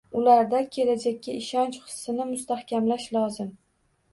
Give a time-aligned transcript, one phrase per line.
[0.19, 3.53] Ularda kelajakka ishonch hissini mastahkamlash lozim.